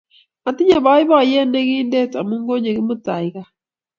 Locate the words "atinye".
0.47-0.77